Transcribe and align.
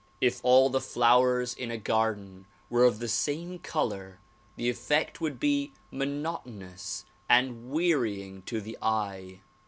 If 0.19 0.39
all 0.43 0.71
the 0.71 0.81
flowers 0.81 1.53
in 1.53 1.69
a 1.69 1.77
garden 1.77 2.47
were 2.71 2.85
of 2.85 2.97
the 2.97 3.07
same 3.07 3.59
color, 3.59 4.19
the 4.55 4.67
effect 4.67 5.21
would 5.21 5.39
be 5.39 5.73
monotonous 5.91 7.05
and 7.29 7.69
wearying 7.69 8.41
to 8.47 8.59
the 8.61 8.79
eye. 8.81 9.41